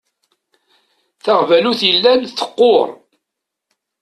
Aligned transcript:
Taɣbalut 1.23 1.81
yellan 1.89 2.21
teqqur. 2.23 2.89